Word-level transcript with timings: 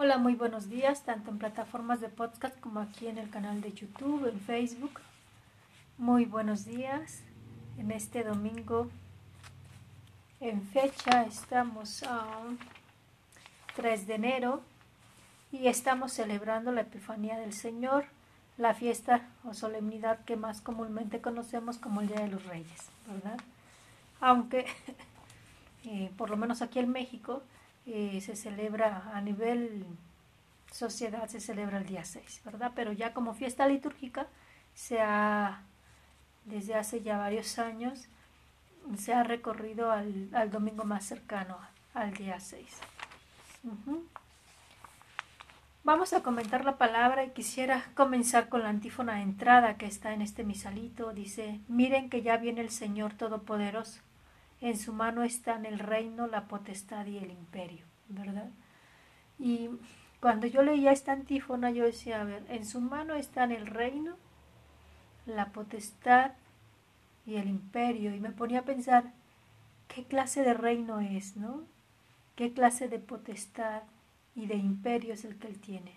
Hola, 0.00 0.16
muy 0.16 0.36
buenos 0.36 0.70
días, 0.70 1.02
tanto 1.02 1.32
en 1.32 1.38
plataformas 1.38 2.00
de 2.00 2.08
podcast 2.08 2.56
como 2.60 2.78
aquí 2.78 3.08
en 3.08 3.18
el 3.18 3.30
canal 3.30 3.60
de 3.60 3.72
YouTube, 3.72 4.28
en 4.28 4.38
Facebook. 4.38 5.00
Muy 5.96 6.24
buenos 6.24 6.64
días. 6.64 7.24
En 7.78 7.90
este 7.90 8.22
domingo, 8.22 8.88
en 10.38 10.62
fecha, 10.62 11.24
estamos 11.24 12.04
a 12.04 12.28
3 13.74 14.06
de 14.06 14.14
enero 14.14 14.62
y 15.50 15.66
estamos 15.66 16.12
celebrando 16.12 16.70
la 16.70 16.82
Epifanía 16.82 17.36
del 17.36 17.52
Señor, 17.52 18.04
la 18.56 18.74
fiesta 18.74 19.26
o 19.42 19.52
solemnidad 19.52 20.24
que 20.24 20.36
más 20.36 20.60
comúnmente 20.60 21.20
conocemos 21.20 21.76
como 21.76 22.02
el 22.02 22.06
Día 22.06 22.20
de 22.20 22.28
los 22.28 22.46
Reyes, 22.46 22.88
¿verdad? 23.08 23.40
Aunque, 24.20 24.64
eh, 25.86 26.12
por 26.16 26.30
lo 26.30 26.36
menos 26.36 26.62
aquí 26.62 26.78
en 26.78 26.90
México, 26.90 27.42
se 28.20 28.36
celebra 28.36 29.10
a 29.14 29.20
nivel 29.20 29.86
sociedad, 30.72 31.26
se 31.28 31.40
celebra 31.40 31.78
el 31.78 31.86
día 31.86 32.04
6, 32.04 32.42
¿verdad? 32.44 32.72
Pero 32.74 32.92
ya 32.92 33.14
como 33.14 33.34
fiesta 33.34 33.66
litúrgica, 33.66 34.26
se 34.74 35.00
ha, 35.00 35.62
desde 36.44 36.74
hace 36.74 37.02
ya 37.02 37.18
varios 37.18 37.58
años, 37.58 38.06
se 38.96 39.12
ha 39.12 39.22
recorrido 39.22 39.90
al, 39.90 40.30
domingo 40.50 40.84
más 40.84 41.04
cercano, 41.04 41.58
al 41.94 42.12
día 42.14 42.40
6. 42.40 42.64
Vamos 45.84 46.12
a 46.12 46.22
comentar 46.22 46.64
la 46.64 46.76
palabra 46.76 47.24
y 47.24 47.30
quisiera 47.30 47.84
comenzar 47.94 48.48
con 48.48 48.62
la 48.62 48.68
antífona 48.68 49.16
de 49.16 49.22
entrada 49.22 49.78
que 49.78 49.86
está 49.86 50.12
en 50.12 50.22
este 50.22 50.44
misalito. 50.44 51.12
Dice, 51.12 51.60
miren 51.68 52.10
que 52.10 52.22
ya 52.22 52.36
viene 52.36 52.60
el 52.60 52.70
Señor 52.70 53.14
Todopoderoso 53.14 54.00
en 54.60 54.76
su 54.76 54.92
mano 54.92 55.22
están 55.22 55.66
el 55.66 55.78
reino, 55.78 56.26
la 56.26 56.48
potestad 56.48 57.06
y 57.06 57.18
el 57.18 57.30
imperio, 57.30 57.84
¿verdad? 58.08 58.50
Y 59.38 59.70
cuando 60.20 60.46
yo 60.46 60.62
leía 60.62 60.92
esta 60.92 61.12
antífona, 61.12 61.70
yo 61.70 61.84
decía, 61.84 62.20
a 62.20 62.24
ver, 62.24 62.44
en 62.48 62.66
su 62.66 62.80
mano 62.80 63.14
están 63.14 63.52
el 63.52 63.66
reino, 63.66 64.16
la 65.26 65.46
potestad 65.52 66.32
y 67.24 67.36
el 67.36 67.48
imperio. 67.48 68.14
Y 68.14 68.20
me 68.20 68.30
ponía 68.30 68.60
a 68.60 68.64
pensar, 68.64 69.12
¿qué 69.86 70.04
clase 70.04 70.42
de 70.42 70.54
reino 70.54 71.00
es, 71.00 71.36
no? 71.36 71.62
¿Qué 72.34 72.52
clase 72.52 72.88
de 72.88 72.98
potestad 72.98 73.82
y 74.34 74.46
de 74.46 74.56
imperio 74.56 75.14
es 75.14 75.24
el 75.24 75.36
que 75.36 75.48
él 75.48 75.60
tiene? 75.60 75.92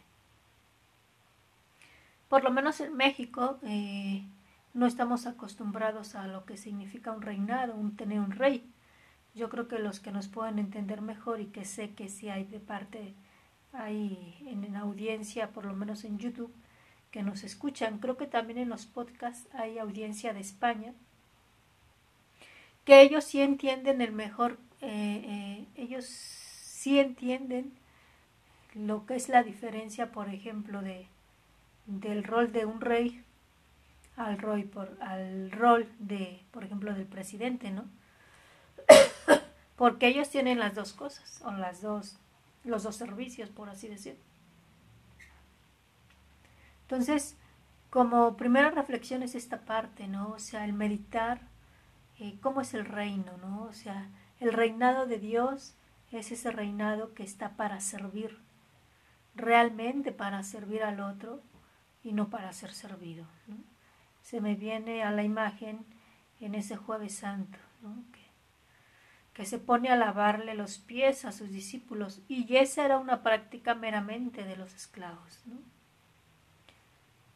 Por 2.30 2.43
lo 2.43 2.52
menos 2.52 2.80
en 2.80 2.95
México, 2.95 3.59
eh, 3.64 4.23
no 4.73 4.86
estamos 4.86 5.27
acostumbrados 5.27 6.16
a 6.16 6.27
lo 6.27 6.45
que 6.45 6.58
significa 6.58 7.11
un 7.11 7.22
reinado, 7.22 7.75
un 7.75 7.95
tener 7.95 8.19
un 8.19 8.31
rey. 8.31 8.69
Yo 9.36 9.50
creo 9.50 9.67
que 9.67 9.80
los 9.80 10.00
que 10.00 10.11
nos 10.11 10.27
pueden 10.27 10.59
entender 10.59 11.02
mejor 11.02 11.39
y 11.41 11.47
que 11.47 11.66
sé 11.66 11.94
que 11.94 12.09
si 12.09 12.30
hay 12.30 12.44
de 12.45 12.59
parte 12.59 13.14
ahí 13.73 14.38
en, 14.47 14.75
audiencia, 14.75 15.52
por 15.52 15.66
lo 15.66 15.73
menos 15.73 16.03
en 16.03 16.17
YouTube, 16.17 16.53
que 17.11 17.23
nos 17.23 17.44
escuchan, 17.44 17.99
creo 17.99 18.17
que 18.17 18.27
también 18.27 18.59
en 18.59 18.69
los 18.69 18.86
podcasts 18.86 19.47
hay 19.53 19.77
audiencia 19.77 20.33
de 20.33 20.39
España, 20.39 20.94
que 22.86 23.02
ellos 23.02 23.25
sí 23.25 23.42
entienden 23.42 24.02
el 24.02 24.11
mejor, 24.11 24.58
eh, 24.81 25.22
eh, 25.25 25.66
ellos 25.75 26.05
sí 26.05 26.99
entienden 26.99 27.73
lo 28.73 29.05
que 29.05 29.16
es 29.16 29.30
la 29.30 29.44
diferencia, 29.44 30.11
por 30.11 30.30
ejemplo, 30.30 30.81
de, 30.81 31.08
del 31.86 32.23
rol 32.23 32.52
de 32.52 32.66
un 32.66 32.81
rey 32.81 33.23
al 34.17 34.38
rol, 34.38 34.64
por, 34.66 34.98
al 35.02 35.52
rol 35.52 35.88
de, 36.00 36.44
por 36.52 36.64
ejemplo, 36.64 36.94
del 36.94 37.06
presidente, 37.06 37.72
¿no? 37.72 37.86
Porque 39.76 40.08
ellos 40.08 40.30
tienen 40.30 40.59
las 40.59 40.76
dos 40.76 40.94
cosas, 40.94 41.42
o 41.44 41.52
las 41.52 41.81
dos, 41.81 42.17
los 42.64 42.84
dos 42.84 42.95
servicios, 42.95 43.50
por 43.50 43.70
así 43.70 43.88
decir. 43.88 44.17
Entonces, 46.84 47.38
como 47.89 48.38
primera 48.38 48.71
reflexión 48.71 49.23
es 49.23 49.36
esta 49.36 49.61
parte, 49.61 50.08
¿no? 50.08 50.32
O 50.32 50.39
sea, 50.39 50.66
el 50.66 50.73
meditar 50.73 51.42
eh, 52.20 52.38
cómo 52.42 52.61
es 52.61 52.73
el 52.73 52.86
reino, 52.86 53.38
¿no? 53.38 53.64
O 53.64 53.73
sea, 53.73 54.10
el 54.39 54.54
reinado 54.54 55.08
de 55.08 55.17
Dios 55.17 55.76
es 56.11 56.32
ese 56.32 56.52
reinado 56.52 57.14
que 57.14 57.23
está 57.23 57.52
para 57.55 57.80
servir, 57.80 58.38
realmente 59.36 60.11
para 60.11 60.44
servir 60.44 60.83
al 60.83 61.00
otro 61.00 61.42
y 62.04 62.14
no 62.14 62.30
para 62.30 62.52
ser 62.54 62.73
servido, 62.73 63.26
¿no? 63.48 63.70
Se 64.21 64.42
me 64.42 64.55
viene 64.55 65.04
a 65.04 65.11
la 65.11 65.23
imagen 65.23 65.86
en 66.39 66.55
ese 66.55 66.76
jueves 66.76 67.15
santo, 67.15 67.58
que, 68.14 68.21
que, 69.33 69.45
se 69.45 69.59
pone 69.59 69.89
a 69.89 69.95
lavarle 69.95 70.55
los 70.55 70.77
pies 70.77 71.26
a 71.26 71.32
sus 71.32 71.52
discípulos 71.52 72.21
y 72.27 72.55
esa 72.55 72.86
era 72.86 72.98
una 72.98 73.23
práctica 73.23 73.76
meramente 73.76 74.43
de 74.43 74.55
los 74.55 74.73
esclavos. 74.73 75.42
¿no? 75.45 75.58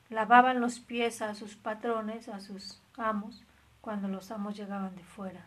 Lavaban 0.10 0.62
los 0.62 0.80
pies 0.80 1.22
a 1.22 1.34
sus 1.34 1.56
patrones, 1.56 2.30
a 2.30 2.40
sus 2.40 2.80
amos, 2.96 3.44
cuando 3.82 4.08
los 4.08 4.32
amos 4.32 4.56
llegaban 4.56 4.96
de 4.96 5.04
fuera. 5.04 5.46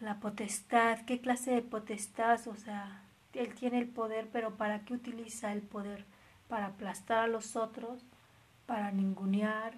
La 0.00 0.20
potestad, 0.20 1.00
¿qué 1.04 1.20
clase 1.20 1.52
de 1.52 1.62
potestad? 1.62 2.40
O 2.48 2.56
sea, 2.56 3.02
él 3.32 3.54
tiene 3.54 3.78
el 3.78 3.88
poder, 3.88 4.28
pero 4.32 4.56
¿para 4.56 4.84
qué 4.84 4.94
utiliza 4.94 5.52
el 5.52 5.62
poder? 5.62 6.04
¿Para 6.48 6.66
aplastar 6.66 7.18
a 7.18 7.26
los 7.26 7.56
otros? 7.56 8.04
Para 8.72 8.90
ningunear, 8.90 9.74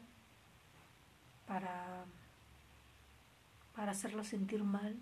para, 1.48 2.04
para 3.74 3.90
hacerlo 3.90 4.22
sentir 4.22 4.62
mal. 4.62 4.94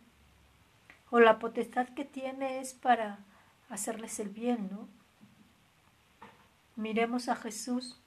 O 1.10 1.20
la 1.20 1.38
potestad 1.38 1.90
que 1.90 2.06
tiene 2.06 2.60
es 2.60 2.72
para 2.72 3.18
hacerles 3.68 4.18
el 4.18 4.30
bien, 4.30 4.70
¿no? 4.70 4.88
Miremos 6.74 7.28
a 7.28 7.36
Jesús, 7.36 8.00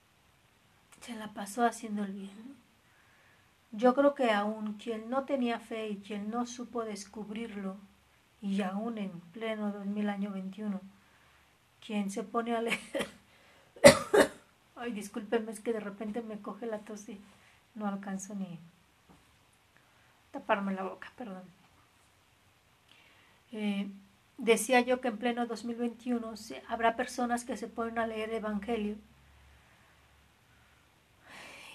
se 1.01 1.13
la 1.13 1.35
pasó 1.35 1.63
haciendo 1.63 2.03
el 2.03 2.13
bien. 2.13 2.56
Yo 3.72 3.94
creo 3.94 4.16
que 4.16 4.31
aún 4.31 4.79
quien 4.79 5.07
no 5.12 5.25
tenía 5.25 5.59
fe 5.59 5.90
y 5.90 5.97
quien 5.97 6.31
no 6.31 6.47
supo 6.47 6.84
descubrirlo, 6.84 7.78
y 8.41 8.59
aún 8.63 8.97
en 8.97 9.12
pleno 9.34 9.72
2000 9.72 10.09
año 10.09 10.31
21, 10.31 10.81
quien 11.79 12.09
se 12.09 12.23
pone 12.23 12.56
a 12.56 12.62
leer 12.63 13.07
Ay, 14.85 14.91
discúlpenme, 14.91 15.51
es 15.51 15.59
que 15.59 15.73
de 15.73 15.79
repente 15.79 16.22
me 16.22 16.40
coge 16.40 16.68
la 16.68 16.78
tos 16.78 17.09
y 17.09 17.19
no 17.73 17.88
alcanzo 17.88 18.35
ni 18.35 18.59
taparme 20.29 20.75
la 20.75 20.84
boca, 20.84 21.12
perdón. 21.18 21.41
Eh, 23.51 23.90
decía 24.38 24.81
yo 24.81 25.01
que 25.01 25.07
en 25.07 25.18
pleno 25.18 25.47
2021 25.47 26.35
habrá 26.68 26.96
personas 26.96 27.46
que 27.46 27.57
se 27.57 27.68
ponen 27.68 27.97
a 27.97 28.06
leer 28.06 28.29
el 28.29 28.35
Evangelio 28.35 28.96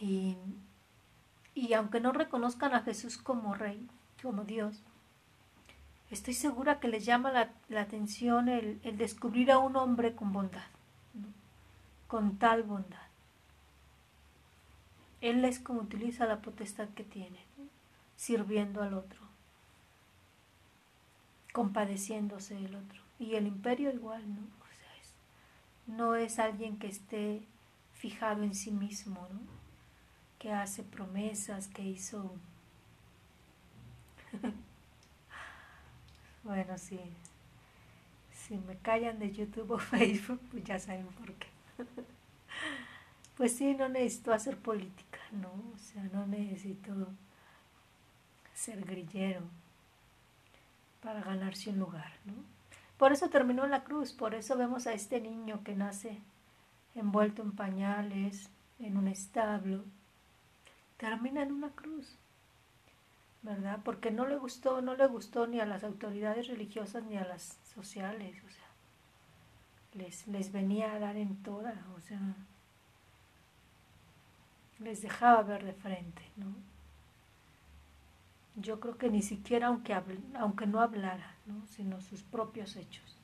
y, 0.00 0.36
aunque 1.74 1.98
no 1.98 2.12
reconozcan 2.12 2.74
a 2.74 2.82
Jesús 2.82 3.18
como 3.18 3.54
Rey, 3.54 3.88
como 4.22 4.44
Dios, 4.44 4.84
estoy 6.12 6.34
segura 6.34 6.78
que 6.78 6.86
les 6.86 7.04
llama 7.04 7.32
la, 7.32 7.80
atención 7.80 8.48
el, 8.48 8.80
el, 8.84 8.96
descubrir 8.98 9.50
a 9.50 9.58
un 9.58 9.74
hombre 9.74 10.14
con 10.14 10.32
bondad 10.32 10.62
con 12.10 12.38
tal 12.38 12.64
bondad. 12.64 12.98
Él 15.20 15.44
es 15.44 15.60
como 15.60 15.82
utiliza 15.82 16.26
la 16.26 16.42
potestad 16.42 16.88
que 16.88 17.04
tiene, 17.04 17.38
sirviendo 18.16 18.82
al 18.82 18.94
otro, 18.94 19.20
compadeciéndose 21.52 22.56
del 22.56 22.74
otro. 22.74 23.00
Y 23.20 23.36
el 23.36 23.46
imperio 23.46 23.92
igual, 23.92 24.28
¿no? 24.28 24.40
O 24.40 24.66
sea, 24.76 25.94
no 25.94 26.16
es 26.16 26.40
alguien 26.40 26.78
que 26.78 26.88
esté 26.88 27.42
fijado 27.94 28.42
en 28.42 28.56
sí 28.56 28.72
mismo, 28.72 29.28
¿no? 29.30 29.40
Que 30.40 30.50
hace 30.52 30.82
promesas, 30.82 31.68
que 31.68 31.82
hizo... 31.82 32.34
bueno, 36.42 36.76
sí. 36.76 36.98
Si 38.32 38.56
me 38.56 38.76
callan 38.78 39.20
de 39.20 39.30
YouTube 39.30 39.70
o 39.70 39.78
Facebook, 39.78 40.40
pues 40.50 40.64
ya 40.64 40.80
saben 40.80 41.06
por 41.06 41.32
qué. 41.34 41.49
pues 43.36 43.56
sí, 43.56 43.74
no 43.74 43.88
necesito 43.88 44.32
hacer 44.32 44.56
política, 44.56 45.18
¿no? 45.32 45.50
O 45.74 45.78
sea, 45.78 46.02
no 46.12 46.26
necesito 46.26 46.92
ser 48.54 48.84
grillero 48.84 49.42
para 51.02 51.22
ganarse 51.22 51.70
un 51.70 51.78
lugar, 51.78 52.12
¿no? 52.24 52.34
Por 52.98 53.12
eso 53.12 53.30
terminó 53.30 53.64
en 53.64 53.70
la 53.70 53.84
cruz, 53.84 54.12
por 54.12 54.34
eso 54.34 54.56
vemos 54.58 54.86
a 54.86 54.92
este 54.92 55.20
niño 55.20 55.64
que 55.64 55.74
nace 55.74 56.20
envuelto 56.94 57.42
en 57.42 57.52
pañales, 57.52 58.50
en 58.78 58.96
un 58.96 59.08
establo, 59.08 59.84
termina 60.98 61.42
en 61.42 61.52
una 61.52 61.70
cruz, 61.70 62.18
¿verdad? 63.42 63.78
Porque 63.84 64.10
no 64.10 64.26
le 64.26 64.36
gustó, 64.36 64.82
no 64.82 64.94
le 64.94 65.06
gustó 65.06 65.46
ni 65.46 65.60
a 65.60 65.66
las 65.66 65.82
autoridades 65.82 66.48
religiosas 66.48 67.04
ni 67.04 67.16
a 67.16 67.24
las 67.24 67.58
sociales, 67.74 68.36
o 68.46 68.50
sea, 68.50 68.69
les, 69.94 70.26
les 70.28 70.52
venía 70.52 70.92
a 70.92 70.98
dar 70.98 71.16
en 71.16 71.42
toda, 71.42 71.74
o 71.96 72.00
sea, 72.00 72.20
les 74.78 75.02
dejaba 75.02 75.42
ver 75.42 75.64
de 75.64 75.72
frente, 75.74 76.22
¿no? 76.36 76.54
Yo 78.56 78.80
creo 78.80 78.98
que 78.98 79.10
ni 79.10 79.22
siquiera 79.22 79.68
aunque, 79.68 79.94
aunque 80.34 80.66
no 80.66 80.80
hablara, 80.80 81.34
¿no? 81.46 81.66
sino 81.68 82.00
sus 82.00 82.22
propios 82.22 82.76
hechos. 82.76 83.16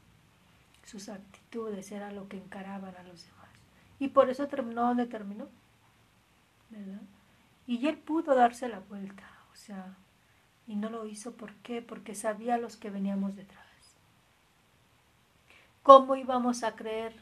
sus 0.85 1.09
actitudes 1.09 1.91
era 1.91 2.13
lo 2.13 2.29
que 2.29 2.37
encaraban 2.37 2.95
a 2.97 3.03
los 3.03 3.25
demás. 3.25 3.51
Y 3.99 4.09
por 4.09 4.31
eso 4.31 4.47
terminó 4.47 4.83
donde 4.83 5.07
terminó. 5.07 5.49
¿verdad? 6.71 7.03
Y 7.67 7.87
él 7.89 7.99
pudo 7.99 8.35
darse 8.35 8.69
la 8.69 8.79
vuelta, 8.79 9.25
o 9.53 9.57
sea, 9.57 9.97
y 10.69 10.77
no 10.77 10.89
lo 10.91 11.07
hizo 11.07 11.33
¿por 11.37 11.55
qué? 11.57 11.83
Porque 11.83 12.15
sabía 12.15 12.59
los 12.59 12.77
que 12.77 12.91
veníamos 12.91 13.35
detrás. 13.35 13.66
¿Cómo 15.87 16.17
íbamos 16.17 16.65
a 16.65 16.75
creer 16.75 17.15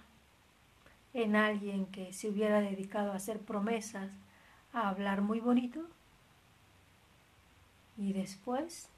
en 1.13 1.37
alguien 1.37 1.85
que 1.85 2.15
se 2.15 2.31
hubiera 2.31 2.63
dedicado 2.63 3.13
a 3.13 3.17
hacer 3.17 3.39
promesas, 3.39 4.11
a 4.73 4.89
hablar 4.89 5.21
muy 5.21 5.39
bonito 5.39 5.83
y 7.99 8.15
después 8.15 8.89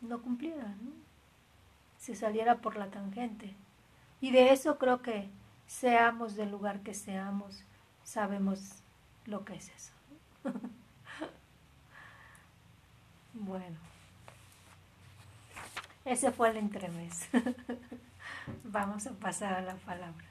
no 0.00 0.20
cumpliera, 0.20 0.74
¿no? 0.82 0.90
se 2.00 2.16
saliera 2.16 2.56
por 2.56 2.74
la 2.74 2.90
tangente? 2.90 3.54
Y 4.20 4.32
de 4.32 4.50
eso 4.50 4.76
creo 4.76 5.02
que 5.02 5.28
seamos 5.68 6.34
del 6.34 6.50
lugar 6.50 6.80
que 6.80 6.94
seamos, 6.94 7.62
sabemos 8.02 8.82
lo 9.26 9.44
que 9.44 9.54
es 9.54 9.68
eso. 9.68 9.92
bueno, 13.34 13.76
ese 16.04 16.32
fue 16.32 16.50
el 16.50 16.56
entremés. 16.56 17.28
Vamos 18.64 19.06
a 19.06 19.12
pasar 19.12 19.54
a 19.54 19.62
la 19.62 19.74
palabra. 19.76 20.26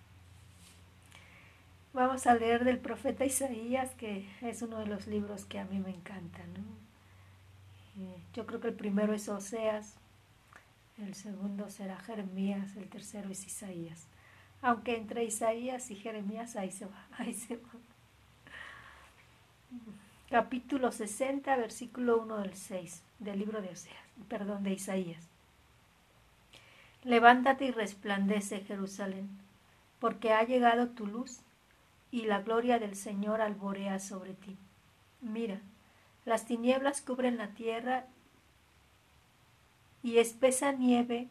Vamos 1.94 2.25
a 2.25 2.33
leer 2.33 2.65
del 2.65 2.80
profeta 2.80 3.24
Isaías, 3.24 3.92
que 3.92 4.27
es 4.42 4.62
uno 4.63 4.80
de 4.80 4.88
los 4.88 5.06
libros 5.06 5.45
que 5.45 5.60
a 5.60 5.65
mí 5.65 5.80
me 5.80 5.92
encantan. 5.92 6.50
Eh, 8.00 8.18
yo 8.33 8.48
creo 8.48 8.60
que 8.60 8.69
el 8.69 8.74
primero 8.74 9.13
es 9.13 9.30
Oseas, 9.30 9.95
el 10.98 11.13
segundo 11.13 11.69
será 11.69 11.98
Jeremías, 12.00 12.75
el 12.75 12.89
tercero 12.89 13.30
es 13.30 13.45
Isaías. 13.45 14.07
Aunque 14.62 14.95
entre 14.95 15.24
Isaías 15.24 15.92
y 15.92 15.95
Jeremías 15.95 16.56
ahí 16.56 16.71
se 16.71 16.86
va, 16.86 17.06
ahí 17.18 17.33
se 17.33 17.57
va. 17.57 17.69
Capítulo 20.30 20.92
60, 20.92 21.56
versículo 21.57 22.21
1 22.21 22.38
del 22.39 22.56
6 22.56 23.04
del 23.19 23.39
libro 23.39 23.62
de 23.62 23.69
Oseas, 23.69 24.04
perdón, 24.27 24.63
de 24.63 24.74
Isaías. 24.74 25.32
Levántate 27.03 27.65
y 27.65 27.71
resplandece, 27.71 28.61
Jerusalén, 28.61 29.29
porque 30.00 30.31
ha 30.31 30.44
llegado 30.44 30.89
tu 30.89 31.05
luz 31.05 31.41
y 32.11 32.23
la 32.23 32.41
gloria 32.41 32.79
del 32.79 32.95
Señor 32.95 33.41
alborea 33.41 34.00
sobre 34.00 34.33
ti. 34.33 34.57
Mira, 35.19 35.59
las 36.25 36.45
tinieblas 36.45 37.01
cubren 37.01 37.38
la 37.38 37.50
tierra 37.50 38.05
y 40.01 40.17
espesa 40.19 40.71
nieve, 40.71 41.27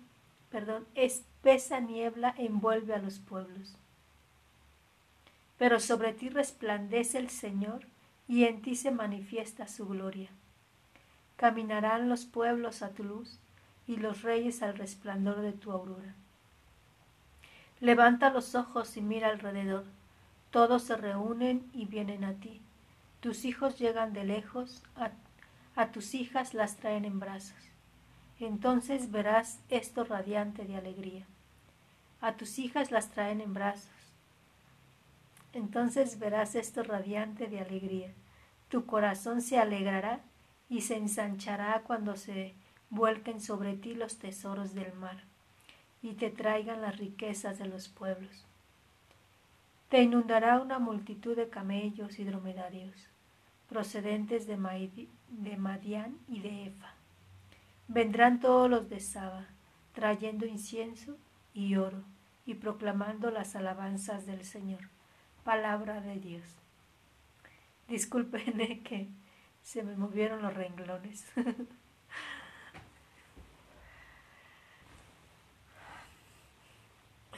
perdón, 0.51 0.87
espesa 0.95 1.81
niebla 1.81 2.35
envuelve 2.37 2.95
a 2.95 2.99
los 2.99 3.19
pueblos. 3.19 3.77
Pero 5.57 5.81
sobre 5.81 6.13
ti 6.13 6.29
resplandece 6.29 7.19
el 7.19 7.31
Señor 7.31 7.87
y 8.29 8.45
en 8.45 8.61
ti 8.61 8.77
se 8.77 8.91
manifiesta 8.91 9.69
su 9.69 9.87
gloria. 9.87 10.29
Caminarán 11.37 12.11
los 12.11 12.27
pueblos 12.27 12.83
a 12.83 12.91
tu 12.91 13.05
luz 13.05 13.39
y 13.87 13.97
los 13.97 14.23
reyes 14.23 14.63
al 14.63 14.77
resplandor 14.77 15.41
de 15.41 15.53
tu 15.53 15.73
aurora. 15.73 16.15
Levanta 17.81 18.31
los 18.31 18.55
ojos 18.55 18.97
y 18.97 19.01
mira 19.01 19.29
alrededor. 19.29 19.85
Todos 20.51 20.85
se 20.85 20.97
reúnen 20.97 21.69
y 21.73 21.87
vienen 21.87 22.25
a 22.25 22.35
ti. 22.35 22.61
Tus 23.21 23.45
hijos 23.45 23.79
llegan 23.79 24.13
de 24.13 24.25
lejos, 24.25 24.83
a, 24.97 25.11
a 25.75 25.91
tus 25.91 26.15
hijas 26.15 26.55
las 26.55 26.77
traen 26.77 27.05
en 27.05 27.19
brazos. 27.19 27.57
Entonces 28.39 29.11
verás 29.11 29.59
esto 29.69 30.05
radiante 30.05 30.65
de 30.65 30.77
alegría. 30.77 31.27
A 32.21 32.35
tus 32.35 32.59
hijas 32.59 32.91
las 32.91 33.11
traen 33.11 33.41
en 33.41 33.55
brazos. 33.55 33.91
Entonces 35.53 36.19
verás 36.19 36.55
esto 36.55 36.83
radiante 36.83 37.47
de 37.47 37.61
alegría. 37.61 38.13
Tu 38.69 38.87
corazón 38.87 39.43
se 39.43 39.59
alegrará 39.59 40.21
y 40.69 40.81
se 40.81 40.97
ensanchará 40.97 41.83
cuando 41.83 42.17
se 42.17 42.55
vuelquen 42.93 43.41
sobre 43.41 43.75
ti 43.75 43.95
los 43.95 44.19
tesoros 44.19 44.75
del 44.75 44.93
mar 44.93 45.17
y 46.03 46.13
te 46.13 46.29
traigan 46.29 46.83
las 46.83 46.99
riquezas 46.99 47.59
de 47.59 47.67
los 47.67 47.89
pueblos. 47.89 48.45
Te 49.89 50.03
inundará 50.03 50.61
una 50.61 50.79
multitud 50.79 51.35
de 51.35 51.49
camellos 51.49 52.19
y 52.19 52.25
dromedarios, 52.25 53.09
procedentes 53.69 54.47
de, 54.47 54.59
Madián 54.59 56.19
y 56.29 56.41
de 56.41 56.67
Efa. 56.67 56.93
Vendrán 57.89 58.41
todos 58.41 58.69
los 58.69 58.91
de 58.91 59.01
Saba, 59.01 59.47
trayendo 59.95 60.45
incienso 60.45 61.17
y 61.55 61.77
oro, 61.77 62.05
y 62.45 62.55
proclamando 62.55 63.31
las 63.31 63.57
alabanzas 63.57 64.27
del 64.27 64.45
Señor. 64.45 64.81
Palabra 65.45 66.03
de 66.03 66.17
Dios. 66.17 66.45
Disculpen 67.89 68.83
que 68.83 69.09
se 69.63 69.83
me 69.83 69.97
movieron 69.97 70.43
los 70.43 70.53
renglones. 70.53 71.25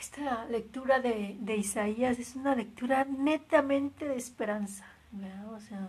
esta 0.04 0.44
lectura 0.46 1.00
de, 1.00 1.56
Isaías 1.56 2.18
es 2.18 2.36
una 2.36 2.54
lectura 2.54 3.04
netamente 3.04 4.06
de 4.06 4.16
esperanza. 4.16 4.84
O 5.50 5.60
sea, 5.60 5.88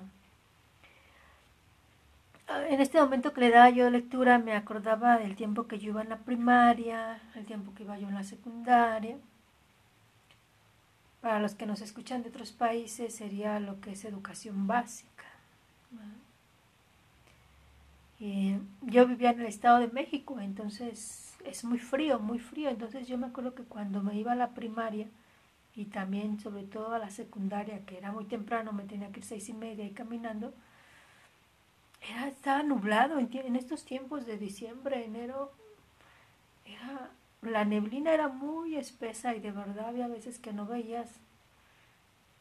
en 2.70 2.80
este 2.80 3.00
momento 3.00 3.34
que 3.34 3.42
le 3.42 3.50
daba 3.50 3.70
yo 3.72 3.90
lectura 3.90 4.38
me 4.38 4.54
acordaba 4.54 5.18
del 5.18 5.36
tiempo 5.36 5.68
que 5.68 5.80
yo 5.80 5.92
iba 5.92 6.02
en 6.02 6.10
la 6.10 6.20
primaria, 6.20 7.20
el 7.36 7.46
tiempo 7.46 7.74
que 7.74 7.84
iba 7.84 7.98
yo 7.98 8.08
en 8.08 8.16
la 8.16 8.24
secundaria. 8.24 9.18
Para 11.22 11.40
los 11.40 11.56
que 11.56 11.66
nos 11.66 11.82
escuchan 11.82 12.24
de 12.24 12.30
otros 12.30 12.52
países 12.54 13.16
sería 13.16 13.60
lo 13.60 13.82
que 13.82 13.92
es 13.92 14.06
educación 14.06 14.66
básica. 14.68 15.26
yo 18.82 19.08
vivía 19.08 19.32
en 19.32 19.42
el 19.42 19.48
Estado 19.48 19.80
de 19.80 19.90
México, 19.90 20.40
entonces 20.40 21.35
es 21.46 21.64
muy 21.64 21.80
frío, 21.80 22.20
muy 22.20 22.40
frío. 22.40 22.70
Entonces 22.70 23.08
yo 23.08 23.18
me 23.18 23.28
acuerdo 23.28 23.56
que 23.56 23.64
cuando 23.64 24.02
me 24.02 24.16
iba 24.16 24.34
a 24.34 24.36
la 24.36 24.54
primaria 24.54 25.08
y 25.76 25.86
también 25.86 26.40
sobre 26.40 26.64
todo 26.64 26.94
a 26.94 27.00
la 27.00 27.10
secundaria, 27.10 27.86
que 27.86 27.98
era 27.98 28.12
muy 28.12 28.26
temprano, 28.26 28.72
me 28.72 28.84
tenía 28.84 29.12
que 29.12 29.20
ir 29.20 29.26
seis 29.26 29.50
y 29.50 29.54
media 29.54 29.86
y 29.86 29.92
caminando, 29.92 30.54
era, 32.02 32.28
estaba 32.28 32.64
nublado 32.64 33.20
en, 33.20 33.56
estos 33.56 33.84
tiempos 33.84 34.26
de 34.26 34.38
diciembre, 34.38 35.04
enero, 35.06 35.52
era, 36.66 37.10
la 37.42 37.66
neblina 37.66 38.14
era 38.14 38.28
muy 38.28 38.76
espesa 38.76 39.36
y 39.36 39.40
de 39.40 39.52
verdad 39.52 39.90
había 39.90 40.08
veces 40.08 40.40
que 40.40 40.54
no 40.54 40.66
veías 40.66 41.10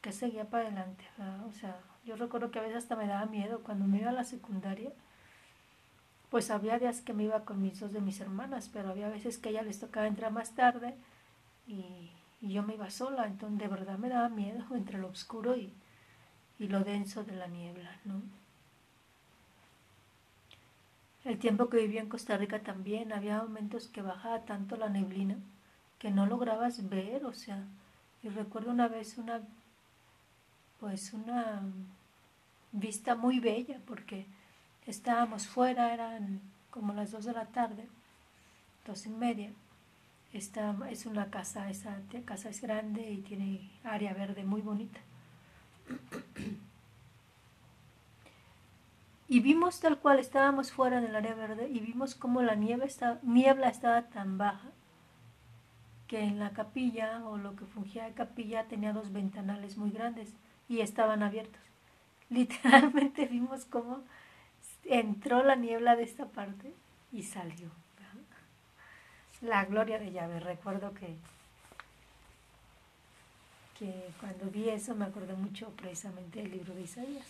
que 0.00 0.12
seguía 0.12 0.44
para 0.44 0.66
adelante. 0.66 1.04
O 1.48 1.52
sea, 1.52 1.78
yo 2.04 2.16
recuerdo 2.16 2.50
que 2.50 2.58
a 2.58 2.62
veces 2.62 2.78
hasta 2.78 2.96
me 2.96 3.06
daba 3.06 3.26
miedo 3.26 3.62
cuando 3.62 3.86
me 3.86 3.98
iba 3.98 4.10
a 4.10 4.12
la 4.12 4.24
secundaria 4.24 4.92
pues 6.30 6.50
había 6.50 6.78
días 6.78 7.00
que 7.00 7.12
me 7.12 7.24
iba 7.24 7.44
con 7.44 7.62
mis 7.62 7.80
dos 7.80 7.92
de 7.92 8.00
mis 8.00 8.20
hermanas, 8.20 8.70
pero 8.72 8.90
había 8.90 9.08
veces 9.08 9.38
que 9.38 9.48
a 9.48 9.52
ella 9.52 9.62
les 9.62 9.80
tocaba 9.80 10.06
entrar 10.06 10.32
más 10.32 10.54
tarde 10.54 10.94
y, 11.66 12.10
yo 12.40 12.62
me 12.62 12.74
iba 12.74 12.90
sola, 12.90 13.26
entonces 13.26 13.58
de 13.58 13.68
verdad 13.68 13.96
me 13.96 14.10
daba 14.10 14.28
miedo 14.28 14.62
entre 14.74 14.98
lo 14.98 15.08
oscuro 15.08 15.56
y, 15.56 15.72
y 16.58 16.68
lo 16.68 16.84
denso 16.84 17.24
de 17.24 17.36
la 17.36 17.46
niebla, 17.46 17.96
¿no? 18.04 18.20
El 21.24 21.38
tiempo 21.38 21.70
que 21.70 21.78
vivía 21.78 22.02
en 22.02 22.10
Costa 22.10 22.36
Rica 22.36 22.60
también 22.60 23.12
había 23.12 23.42
momentos 23.42 23.88
que 23.88 24.02
bajaba 24.02 24.44
tanto 24.44 24.76
la 24.76 24.90
neblina 24.90 25.36
que 25.98 26.10
no 26.10 26.26
lograbas 26.26 26.86
ver, 26.90 27.24
o 27.24 27.32
sea, 27.32 27.64
y 28.22 28.28
recuerdo 28.28 28.70
una 28.70 28.88
vez 28.88 29.16
una, 29.16 29.40
pues 30.80 31.14
una 31.14 31.62
vista 32.72 33.14
muy 33.14 33.40
bella 33.40 33.80
porque 33.86 34.26
Estábamos 34.86 35.46
fuera, 35.46 35.94
eran 35.94 36.40
como 36.70 36.92
las 36.92 37.10
dos 37.10 37.24
de 37.24 37.32
la 37.32 37.46
tarde, 37.46 37.88
dos 38.86 39.06
y 39.06 39.10
media. 39.10 39.52
Es 40.32 41.06
una 41.06 41.30
casa, 41.30 41.70
esa 41.70 41.96
casa 42.24 42.48
es 42.48 42.60
grande 42.60 43.08
y 43.10 43.18
tiene 43.18 43.70
área 43.84 44.12
verde 44.12 44.44
muy 44.44 44.62
bonita. 44.62 45.00
Y 49.28 49.40
vimos 49.40 49.80
tal 49.80 49.98
cual 49.98 50.18
estábamos 50.18 50.72
fuera 50.72 51.00
del 51.00 51.16
área 51.16 51.34
verde 51.34 51.68
y 51.68 51.80
vimos 51.80 52.14
como 52.14 52.42
la 52.42 52.54
nieve 52.54 52.84
está, 52.86 53.18
niebla 53.22 53.68
estaba 53.68 54.02
tan 54.02 54.36
baja 54.38 54.70
que 56.08 56.20
en 56.20 56.38
la 56.38 56.50
capilla 56.50 57.24
o 57.24 57.38
lo 57.38 57.56
que 57.56 57.64
fungía 57.64 58.04
de 58.04 58.12
capilla 58.12 58.64
tenía 58.64 58.92
dos 58.92 59.12
ventanales 59.12 59.76
muy 59.78 59.90
grandes 59.90 60.34
y 60.68 60.80
estaban 60.80 61.22
abiertos. 61.22 61.62
Literalmente 62.30 63.26
vimos 63.26 63.64
como 63.64 64.02
entró 64.86 65.42
la 65.42 65.56
niebla 65.56 65.96
de 65.96 66.04
esta 66.04 66.26
parte 66.26 66.72
y 67.12 67.22
salió. 67.22 67.68
La 69.40 69.64
gloria 69.64 69.98
de 69.98 70.10
llave. 70.10 70.40
Recuerdo 70.40 70.94
que, 70.94 71.14
que 73.78 74.08
cuando 74.20 74.50
vi 74.50 74.70
eso 74.70 74.94
me 74.94 75.04
acordé 75.04 75.34
mucho 75.34 75.68
precisamente 75.76 76.40
del 76.42 76.52
libro 76.52 76.74
de 76.74 76.82
Isaías. 76.82 77.26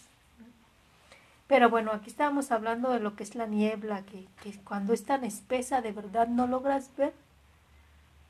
Pero 1.47 1.69
bueno, 1.69 1.93
aquí 1.93 2.09
estábamos 2.09 2.51
hablando 2.53 2.91
de 2.91 3.01
lo 3.01 3.17
que 3.17 3.23
es 3.23 3.35
la 3.35 3.47
niebla, 3.47 4.03
que, 4.03 4.27
que 4.43 4.59
cuando 4.61 4.93
es 4.93 5.05
tan 5.05 5.25
espesa 5.25 5.83
de 5.83 5.93
verdad 5.93 6.29
no 6.29 6.47
logras 6.47 6.91
ver. 6.97 7.13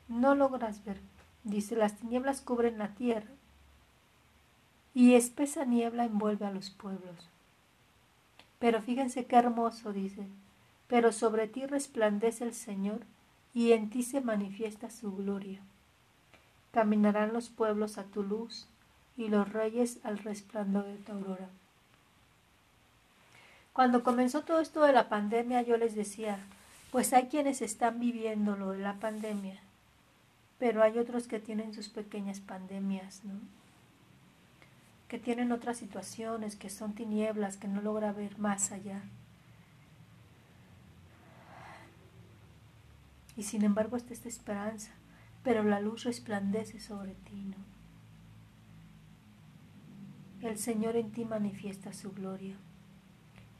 no 0.07 0.35
logras 0.35 0.83
ver. 0.83 0.99
Dice, 1.43 1.75
las 1.75 1.97
tinieblas 1.97 2.41
cubren 2.41 2.79
la 2.79 2.89
tierra 2.89 3.29
y 4.95 5.13
espesa 5.13 5.65
niebla 5.65 6.05
envuelve 6.05 6.45
a 6.45 6.51
los 6.51 6.71
pueblos. 6.71 7.29
Pero 8.65 8.81
fíjense 8.81 9.25
qué 9.25 9.35
hermoso, 9.35 9.93
dice, 9.93 10.25
pero 10.87 11.11
sobre 11.11 11.47
ti 11.47 11.67
resplandece 11.67 12.43
el 12.43 12.55
Señor 12.55 13.01
y 13.53 13.73
en 13.73 13.91
ti 13.91 14.01
se 14.01 14.21
manifiesta 14.21 14.89
su 14.89 15.15
gloria. 15.15 15.61
Caminarán 16.71 17.31
los 17.31 17.49
pueblos 17.49 17.99
a 17.99 18.05
tu 18.05 18.23
luz 18.23 18.67
y 19.17 19.27
los 19.27 19.53
reyes 19.53 19.99
al 20.01 20.17
resplandor 20.17 20.85
de 20.85 20.95
tu 20.95 21.11
aurora. 21.11 21.47
Cuando 23.71 24.01
comenzó 24.01 24.41
todo 24.41 24.59
esto 24.59 24.81
de 24.81 24.93
la 24.93 25.09
pandemia, 25.09 25.61
yo 25.61 25.77
les 25.77 25.93
decía, 25.93 26.39
pues 26.91 27.13
hay 27.13 27.27
quienes 27.27 27.61
están 27.61 27.99
viviendo 27.99 28.55
lo 28.55 28.71
de 28.71 28.79
la 28.79 28.95
pandemia, 28.95 29.59
pero 30.57 30.81
hay 30.81 30.97
otros 30.97 31.27
que 31.27 31.39
tienen 31.39 31.71
sus 31.75 31.89
pequeñas 31.89 32.39
pandemias, 32.39 33.23
¿no? 33.25 33.35
Que 35.07 35.19
tienen 35.19 35.51
otras 35.51 35.77
situaciones, 35.77 36.55
que 36.55 36.69
son 36.69 36.93
tinieblas, 36.93 37.57
que 37.57 37.67
no 37.67 37.81
logra 37.81 38.11
ver 38.11 38.37
más 38.39 38.71
allá. 38.71 39.03
Y 43.37 43.43
sin 43.43 43.63
embargo 43.63 43.97
está 43.97 44.13
esta 44.13 44.29
esperanza, 44.29 44.91
pero 45.43 45.63
la 45.63 45.79
luz 45.79 46.03
resplandece 46.03 46.79
sobre 46.79 47.13
ti, 47.13 47.35
¿no? 47.35 47.57
El 50.47 50.57
Señor 50.57 50.95
en 50.95 51.11
ti 51.11 51.25
manifiesta 51.25 51.91
su 51.91 52.13
gloria. 52.13 52.55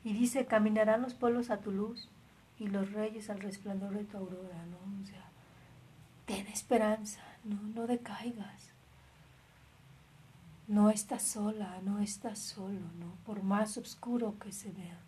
Y 0.04 0.14
dice, 0.14 0.46
caminarán 0.46 1.02
los 1.02 1.16
pueblos 1.16 1.50
a 1.50 1.60
tu 1.60 1.72
luz 1.72 2.10
y 2.60 2.68
los 2.68 2.92
reyes 2.92 3.30
al 3.30 3.40
resplandor 3.40 3.94
de 3.94 4.04
tu 4.04 4.18
aurora. 4.18 4.64
O 5.02 5.06
sea, 5.06 5.30
ten 6.25 6.48
esperanza, 6.48 7.22
no, 7.44 7.60
no 7.74 7.88
decaigas. 7.88 8.75
No 10.68 10.90
estás 10.90 11.22
sola, 11.22 11.80
no 11.84 12.00
estás 12.00 12.40
solo, 12.40 12.82
¿no? 13.00 13.14
Por 13.26 13.44
más 13.44 13.78
oscuro 13.78 14.40
que 14.40 14.52
se 14.52 14.72
vea. 14.72 15.00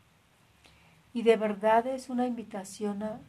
Y 1.13 1.23
de 1.23 1.35
verdad 1.35 1.87
es 1.87 2.09
una 2.09 2.27
invitación 2.27 3.01
a, 3.01 3.19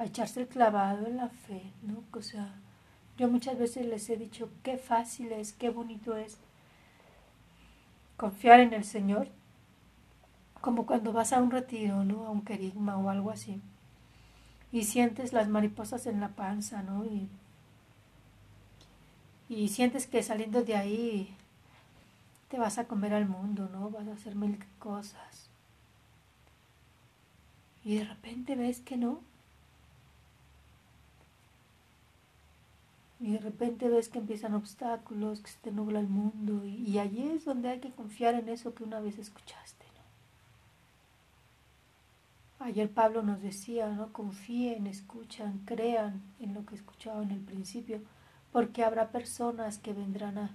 echarse 0.00 0.42
el 0.42 0.46
clavado 0.46 1.08
en 1.08 1.16
la 1.16 1.28
fe, 1.28 1.72
¿no? 1.82 2.04
O 2.12 2.22
sea, 2.22 2.54
yo 3.16 3.28
muchas 3.28 3.58
veces 3.58 3.84
les 3.86 4.08
he 4.08 4.16
dicho 4.16 4.48
qué 4.62 4.78
fácil 4.78 5.32
es, 5.32 5.52
qué 5.52 5.70
bonito 5.70 6.16
es 6.16 6.38
confiar 8.16 8.60
en 8.60 8.72
el 8.72 8.84
Señor, 8.84 9.28
como 10.60 10.86
cuando 10.86 11.12
vas 11.12 11.32
a 11.32 11.40
un 11.40 11.50
retiro, 11.50 12.04
¿no? 12.04 12.26
A 12.26 12.30
un 12.30 12.42
querigma 12.42 12.96
o 12.96 13.10
algo 13.10 13.32
así, 13.32 13.60
y 14.70 14.84
sientes 14.84 15.32
las 15.32 15.48
mariposas 15.48 16.06
en 16.06 16.20
la 16.20 16.28
panza, 16.28 16.84
¿no? 16.84 17.04
Y, 17.04 17.28
y 19.48 19.68
sientes 19.68 20.06
que 20.06 20.22
saliendo 20.22 20.62
de 20.62 20.76
ahí 20.76 21.36
te 22.48 22.58
vas 22.58 22.78
a 22.78 22.86
comer 22.86 23.14
al 23.14 23.26
mundo, 23.26 23.68
¿no? 23.70 23.90
Vas 23.90 24.08
a 24.08 24.12
hacer 24.12 24.34
mil 24.34 24.58
cosas. 24.78 25.50
Y 27.84 27.98
de 27.98 28.04
repente 28.04 28.56
ves 28.56 28.80
que 28.80 28.96
no, 28.96 29.20
y 33.20 33.32
de 33.32 33.38
repente 33.38 33.88
ves 33.88 34.08
que 34.08 34.18
empiezan 34.18 34.54
obstáculos, 34.54 35.40
que 35.40 35.50
se 35.50 35.58
te 35.58 35.72
nubla 35.72 35.98
el 36.00 36.08
mundo 36.08 36.64
y, 36.64 36.98
allí 36.98 37.28
es 37.28 37.44
donde 37.44 37.68
hay 37.68 37.80
que 37.80 37.90
confiar 37.90 38.34
en 38.34 38.48
eso 38.48 38.74
que 38.74 38.84
una 38.84 39.00
vez 39.00 39.18
escuchaste. 39.18 39.84
¿no? 42.58 42.66
Ayer 42.66 42.90
Pablo 42.90 43.22
nos 43.22 43.42
decía, 43.42 43.88
no 43.88 44.12
confíen, 44.12 44.86
escuchan, 44.86 45.62
crean 45.64 46.22
en 46.38 46.54
lo 46.54 46.64
que 46.64 46.76
escuchaban 46.76 47.24
en 47.24 47.38
el 47.38 47.40
principio, 47.40 48.00
porque 48.52 48.84
habrá 48.84 49.10
personas 49.10 49.78
que 49.78 49.92
vendrán 49.92 50.38
a, 50.38 50.50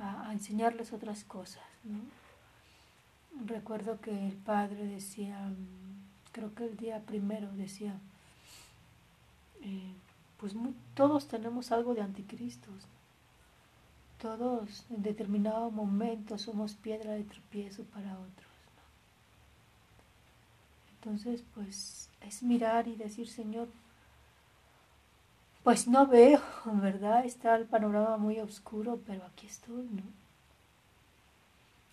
a, 0.00 0.32
enseñarles 0.32 0.92
otras 0.92 1.24
cosas. 1.24 1.62
¿no? 1.84 2.00
Recuerdo 3.46 4.00
que 4.00 4.28
el 4.28 4.34
padre 4.34 4.86
decía, 4.86 5.50
creo 6.32 6.54
que 6.54 6.64
el 6.64 6.76
día 6.76 7.00
primero 7.00 7.50
decía, 7.52 7.94
eh, 9.62 9.92
pues 10.38 10.54
todos 10.94 11.28
tenemos 11.28 11.72
algo 11.72 11.94
de 11.94 12.02
anticristos. 12.02 12.86
Todos 14.20 14.84
en 14.90 15.02
determinado 15.02 15.70
momento 15.70 16.38
somos 16.38 16.74
piedra 16.74 17.12
de 17.12 17.24
tropiezo 17.24 17.84
para 17.84 18.12
otros. 18.18 18.50
Entonces, 20.96 21.42
pues 21.54 22.10
es 22.20 22.42
mirar 22.42 22.86
y 22.86 22.96
decir, 22.96 23.28
Señor, 23.28 23.68
pues 25.62 25.86
no 25.88 26.06
veo, 26.06 26.40
¿verdad? 26.64 27.24
Está 27.24 27.56
el 27.56 27.66
panorama 27.66 28.16
muy 28.16 28.40
oscuro, 28.40 29.00
pero 29.06 29.24
aquí 29.24 29.46
estoy, 29.46 29.88
¿no? 29.88 30.02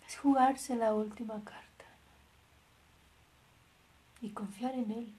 Es 0.07 0.17
jugarse 0.17 0.75
la 0.75 0.93
última 0.93 1.43
carta 1.43 1.85
y 4.21 4.29
confiar 4.29 4.73
en 4.73 4.91
Él 4.91 5.13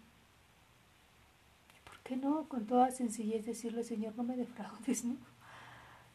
que 2.09 2.17
no? 2.17 2.49
Con 2.49 2.65
toda 2.65 2.91
sencillez 2.91 3.45
decirle, 3.45 3.85
Señor, 3.85 4.15
no 4.17 4.23
me 4.23 4.35
defraudes, 4.35 5.05
¿no? 5.05 5.17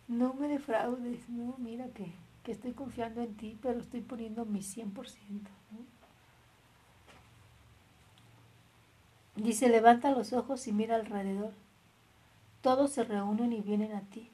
No 0.08 0.34
me 0.34 0.48
defraudes, 0.48 1.30
¿no? 1.30 1.56
Mira 1.60 1.88
que, 1.90 2.12
que 2.44 2.52
estoy 2.52 2.74
confiando 2.74 3.22
en 3.22 3.38
ti, 3.38 3.58
pero 3.62 3.80
estoy 3.80 4.02
poniendo 4.02 4.44
mi 4.44 4.63
100%, 4.63 5.52
¿no? 5.72 5.86
Dice, 9.36 9.70
levanta 9.70 10.12
los 10.12 10.34
ojos 10.34 10.68
y 10.68 10.72
mira 10.72 10.96
alrededor. 10.96 11.54
Todos 12.63 12.91
se 12.93 13.03
reúnen 13.03 13.51
y 13.51 13.60
vienen 13.60 13.91
a 13.91 14.01
ti. 14.03 14.32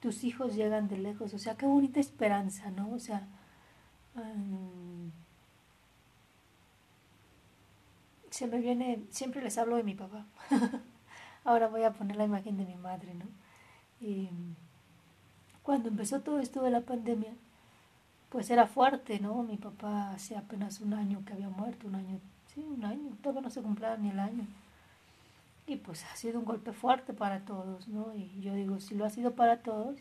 Tus 0.00 0.24
hijos 0.24 0.54
llegan 0.56 0.88
de 0.88 0.96
lejos. 0.96 1.34
O 1.34 1.38
sea, 1.38 1.56
qué 1.56 1.66
bonita 1.66 2.00
esperanza, 2.00 2.70
¿no? 2.70 2.90
O 2.90 2.98
sea, 2.98 3.28
se 8.30 8.46
me 8.46 8.60
viene, 8.60 9.04
siempre 9.10 9.42
les 9.42 9.58
hablo 9.58 9.76
de 9.76 9.82
mi 9.82 9.94
papá. 9.94 10.24
Ahora 11.44 11.68
voy 11.68 11.82
a 11.82 11.92
poner 11.92 12.16
la 12.16 12.24
imagen 12.24 12.56
de 12.56 12.64
mi 12.64 12.76
madre, 12.76 13.12
¿no? 13.14 13.26
Y 14.00 14.30
cuando 15.62 15.90
empezó 15.90 16.22
todo 16.22 16.40
esto 16.40 16.62
de 16.62 16.70
la 16.70 16.80
pandemia, 16.80 17.34
pues 18.30 18.48
era 18.50 18.66
fuerte, 18.66 19.20
¿no? 19.20 19.42
Mi 19.42 19.58
papá 19.58 20.12
hace 20.12 20.34
apenas 20.34 20.80
un 20.80 20.94
año 20.94 21.22
que 21.26 21.34
había 21.34 21.50
muerto, 21.50 21.88
un 21.88 21.96
año, 21.96 22.20
sí, 22.54 22.64
un 22.64 22.86
año, 22.86 23.10
todavía 23.22 23.42
no 23.42 23.50
se 23.50 23.60
cumplía 23.60 23.98
ni 23.98 24.08
el 24.08 24.18
año. 24.18 24.46
Y 25.66 25.76
pues 25.76 26.04
ha 26.04 26.16
sido 26.16 26.38
un 26.38 26.44
golpe 26.44 26.72
fuerte 26.72 27.12
para 27.12 27.40
todos, 27.40 27.88
¿no? 27.88 28.14
Y 28.14 28.40
yo 28.40 28.54
digo, 28.54 28.78
si 28.80 28.94
lo 28.94 29.04
ha 29.04 29.10
sido 29.10 29.34
para 29.34 29.58
todos, 29.62 29.98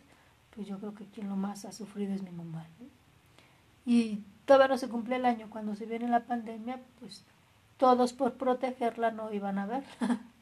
pues 0.55 0.67
yo 0.67 0.77
creo 0.79 0.93
que 0.93 1.05
quien 1.05 1.27
lo 1.29 1.35
más 1.35 1.65
ha 1.65 1.71
sufrido 1.71 2.13
es 2.13 2.21
mi 2.21 2.31
mamá, 2.31 2.67
¿no? 2.79 2.87
Y 3.85 4.23
todavía 4.45 4.67
no 4.69 4.77
se 4.77 4.89
cumple 4.89 5.17
el 5.17 5.25
año, 5.25 5.49
cuando 5.49 5.75
se 5.75 5.85
viene 5.85 6.07
la 6.07 6.25
pandemia, 6.25 6.79
pues 6.99 7.23
todos 7.77 8.13
por 8.13 8.33
protegerla 8.33 9.11
no 9.11 9.31
iban 9.33 9.59
a 9.59 9.65
ver. 9.65 9.83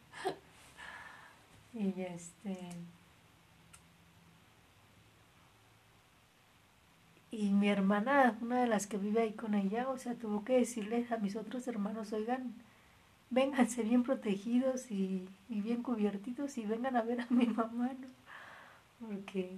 Y 1.74 2.02
este. 2.02 2.56
Y 7.32 7.50
mi 7.50 7.68
hermana, 7.70 8.38
una 8.42 8.62
de 8.62 8.68
las 8.68 8.86
que 8.86 8.98
vive 8.98 9.24
ahí 9.24 9.34
con 9.34 9.56
ella, 9.56 9.90
o 9.90 9.98
sea, 9.98 10.14
tuvo 10.14 10.46
que 10.46 10.60
decirles 10.60 11.12
a 11.12 11.18
mis 11.18 11.36
otros 11.36 11.68
hermanos, 11.68 12.14
oigan, 12.14 12.54
vénganse 13.34 13.84
bien 13.84 14.04
protegidos 14.04 14.92
y, 14.92 15.28
bien 15.50 15.84
cubiertitos 15.84 16.58
y 16.58 16.66
vengan 16.66 16.96
a 16.96 17.02
ver 17.02 17.22
a 17.22 17.28
mi 17.30 17.48
mamá, 17.48 17.92
¿no? 18.00 18.08
Porque, 19.00 19.58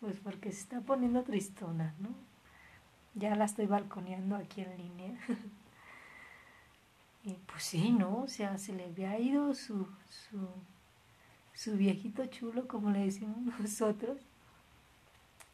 pues 0.00 0.16
porque 0.20 0.52
se 0.52 0.60
está 0.60 0.80
poniendo 0.80 1.22
tristona, 1.22 1.94
¿no? 2.00 2.10
Ya 3.14 3.34
la 3.34 3.44
estoy 3.44 3.66
balconeando 3.66 4.36
aquí 4.36 4.62
en 4.62 4.76
línea. 4.76 5.18
y 7.24 7.34
pues 7.46 7.64
sí, 7.64 7.92
¿no? 7.92 8.22
O 8.22 8.28
sea, 8.28 8.58
se 8.58 8.72
le 8.72 8.84
había 8.84 9.18
ido 9.18 9.54
su, 9.54 9.86
su 10.08 10.48
su 11.58 11.76
viejito 11.76 12.24
chulo, 12.26 12.68
como 12.68 12.92
le 12.92 13.00
decimos 13.00 13.38
nosotros. 13.60 14.16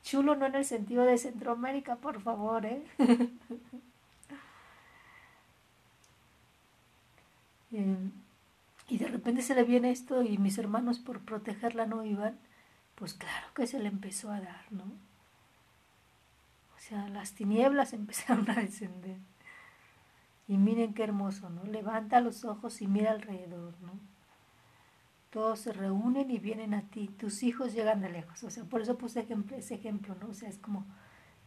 Chulo 0.02 0.36
no 0.36 0.44
en 0.44 0.54
el 0.54 0.66
sentido 0.66 1.04
de 1.04 1.16
Centroamérica, 1.16 1.96
por 1.96 2.20
favor, 2.20 2.66
¿eh? 2.66 2.84
Em, 7.74 8.12
y 8.88 8.98
de 8.98 9.08
repente 9.08 9.42
se 9.42 9.54
le 9.54 9.64
viene 9.64 9.90
esto 9.90 10.22
y 10.22 10.38
mis 10.38 10.58
hermanos 10.58 10.98
por 10.98 11.20
protegerla 11.24 11.86
no 11.86 12.04
iban, 12.04 12.38
pues 12.94 13.14
claro 13.14 13.46
que 13.54 13.66
se 13.66 13.80
le 13.80 13.88
empezó 13.88 14.30
a 14.30 14.40
dar, 14.40 14.70
¿no? 14.70 14.84
O 14.84 16.78
sea, 16.78 17.08
las 17.08 17.32
tinieblas 17.32 17.92
empezaron 17.94 18.50
a 18.50 18.54
descender. 18.54 19.18
Y 20.46 20.58
miren 20.58 20.94
qué 20.94 21.04
hermoso, 21.04 21.50
¿no? 21.50 21.64
Levanta 21.64 22.20
los 22.20 22.44
ojos 22.44 22.82
y 22.82 22.86
mira 22.86 23.10
alrededor, 23.12 23.74
¿no? 23.80 23.98
todos 25.34 25.58
se 25.58 25.72
reúnen 25.72 26.30
y 26.30 26.38
vienen 26.38 26.74
a 26.74 26.82
ti, 26.82 27.08
tus 27.08 27.42
hijos 27.42 27.72
llegan 27.72 28.00
de 28.00 28.08
lejos, 28.08 28.44
o 28.44 28.50
sea, 28.50 28.62
por 28.62 28.82
eso 28.82 28.96
puse 28.96 29.26
ese 29.56 29.74
ejemplo, 29.74 30.14
¿no? 30.20 30.28
O 30.28 30.32
sea, 30.32 30.48
es 30.48 30.58
como 30.58 30.86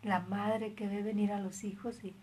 la 0.04 0.20
madre 0.20 0.74
que 0.74 0.90
ve 0.90 1.02
venir 1.02 1.32
a 1.32 1.40
los 1.40 1.64
hijos 1.64 2.04
y 2.04 2.14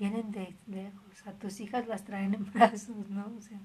vienen 0.00 0.32
de 0.32 0.56
lejos, 0.66 1.26
a 1.26 1.32
tus 1.32 1.60
hijas 1.60 1.86
las 1.86 2.04
traen 2.04 2.34
en 2.34 2.50
brazos, 2.52 3.08
¿no? 3.10 3.32
O 3.38 3.42
sea, 3.42 3.60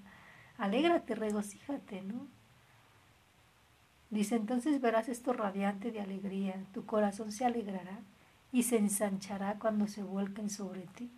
alégrate, 0.57 1.15
regocíjate, 1.15 2.01
¿no? 2.01 2.27
Dice, 4.09 4.35
entonces 4.35 4.81
verás 4.81 5.07
esto 5.09 5.33
radiante 5.33 5.91
de 5.91 6.01
alegría, 6.01 6.61
tu 6.73 6.85
corazón 6.85 7.31
se 7.31 7.45
alegrará 7.45 7.99
y 8.51 8.63
se 8.63 8.77
ensanchará 8.77 9.57
cuando 9.59 9.87
se 9.87 10.03
vuelquen 10.03 10.49
sobre 10.49 10.81
ti 10.95 11.09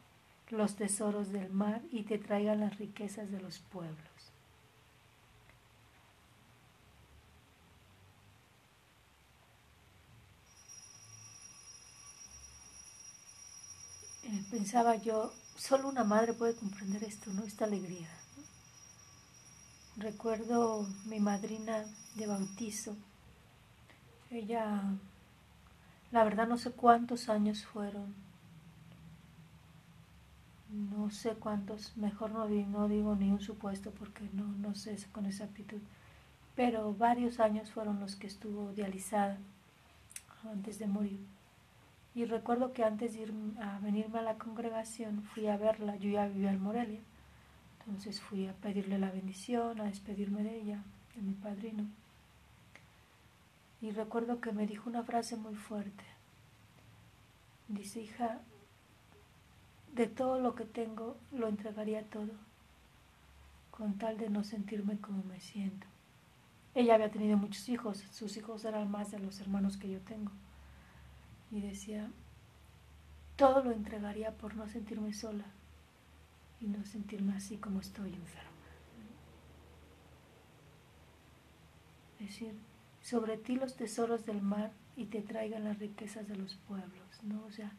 los 0.50 0.75
tesoros 0.75 1.31
del 1.31 1.50
mar 1.51 1.81
y 1.91 2.03
te 2.03 2.17
traigan 2.19 2.62
las 2.62 2.77
riquezas 2.77 3.31
de 3.31 3.41
los 3.41 3.59
pueblos. 3.59 4.31
Eh, 14.24 14.37
pensaba 14.50 14.96
yo, 14.96 15.34
solo 15.56 15.89
una 15.89 16.04
madre 16.04 16.34
puede 16.34 16.56
comprender 16.56 17.04
esto, 17.04 17.32
¿no? 17.34 17.44
Esta 17.44 17.66
alegría. 17.66 18.08
Recuerdo 19.98 20.88
mi 21.06 21.20
madrina 21.20 21.86
de 22.16 22.27
bautizo. 22.27 22.96
Ella, 24.30 24.84
la 26.12 26.24
verdad 26.24 26.48
no 26.48 26.58
sé 26.58 26.72
cuántos 26.72 27.30
años 27.30 27.66
fueron. 27.66 28.13
No 30.70 31.10
sé 31.10 31.32
cuántos, 31.32 31.96
mejor 31.98 32.32
no, 32.32 32.48
no 32.48 32.88
digo 32.88 33.16
ni 33.16 33.32
un 33.32 33.39
supuesto 33.39 33.92
porque 33.92 34.30
no, 34.34 34.44
no 34.44 34.75
sé 34.75 34.98
con 35.12 35.25
exactitud. 35.25 35.80
Pero 36.56 36.94
varios 36.94 37.39
años 37.39 37.72
fueron 37.72 38.00
los 38.00 38.16
que 38.16 38.27
estuvo 38.27 38.74
dializada 38.74 39.38
antes 40.44 40.77
de 40.77 40.88
morir. 40.88 41.37
Y 42.17 42.25
recuerdo 42.25 42.74
que 42.74 42.83
antes 42.83 43.13
de 43.13 43.21
ir 43.21 43.33
a 43.62 43.79
venirme 43.79 44.19
a 44.19 44.24
la 44.24 44.38
congregación 44.38 45.24
fui 45.24 45.47
a 45.47 45.55
verla, 45.55 45.95
yo 45.95 46.09
ya 46.09 46.27
vivía 46.27 46.51
en 46.51 46.62
Morelia 46.62 47.00
entonces 47.88 48.19
fui 48.19 48.47
a 48.47 48.53
pedirle 48.53 49.00
la 49.00 49.12
bendición, 49.12 49.79
a 49.79 49.86
despedirme 49.86 50.43
de 50.43 50.59
ella, 50.59 50.83
de 51.15 51.21
mi 51.21 51.33
padrino. 51.33 51.86
Y 53.79 53.91
recuerdo 53.91 54.41
que 54.41 54.51
me 54.51 54.67
dijo 54.67 54.89
una 54.89 55.03
frase 55.03 55.38
muy 55.38 55.55
fuerte. 55.55 56.03
Dice, 57.69 58.01
hija, 58.01 58.41
de 59.93 60.07
todo 60.07 60.41
lo 60.41 60.53
que 60.53 60.65
tengo 60.65 61.15
lo 61.31 61.47
entregaría 61.47 62.03
todo, 62.03 62.33
con 63.71 63.97
tal 63.97 64.17
de 64.17 64.29
no 64.29 64.43
sentirme 64.43 64.97
como 65.00 65.24
me 65.24 65.39
siento. 65.39 65.88
Ella 66.75 66.95
había 66.95 67.09
tenido 67.09 67.38
muchos 67.38 67.69
hijos, 67.69 68.03
sus 68.12 68.36
hijos 68.36 68.65
eran 68.65 68.91
más 68.91 69.12
de 69.12 69.19
los 69.19 69.39
hermanos 69.39 69.77
que 69.77 69.89
yo 69.89 70.01
tengo. 70.01 70.31
Y 71.51 71.62
decía, 71.62 72.10
todo 73.36 73.63
lo 73.63 73.72
entregaría 73.72 74.32
por 74.32 74.56
no 74.56 74.68
sentirme 74.68 75.13
sola, 75.13 75.46
y 76.60 76.66
no 76.66 76.84
sentirme 76.86 77.36
así 77.36 77.58
como 77.58 77.80
estoy 77.80 78.13
enferma. 78.13 78.48
Es 82.20 82.27
decir, 82.27 82.54
sobre 83.01 83.38
ti 83.38 83.56
los 83.56 83.75
tesoros 83.75 84.25
del 84.25 84.42
mar 84.42 84.72
y 84.96 85.06
te 85.06 85.22
traigan 85.22 85.66
las 85.66 85.77
riquezas 85.80 86.27
de 86.27 86.36
los 86.36 86.56
pueblos, 86.68 87.24
¿no? 87.24 87.44
O 87.46 87.51
sea, 87.51 87.72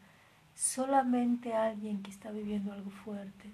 solamente 0.55 1.53
alguien 1.53 2.01
que 2.01 2.11
está 2.11 2.31
viviendo 2.31 2.71
algo 2.71 2.89
fuerte 2.89 3.51